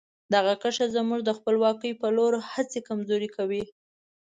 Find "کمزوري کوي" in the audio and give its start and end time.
2.87-3.63